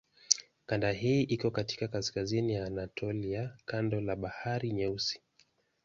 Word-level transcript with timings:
Kanda 0.65 0.91
hii 0.91 1.21
iko 1.23 1.51
katika 1.51 1.87
kaskazini 1.87 2.53
ya 2.53 2.65
Anatolia 2.65 3.57
kando 3.65 4.01
la 4.01 4.15
Bahari 4.15 4.71
Nyeusi. 4.73 5.21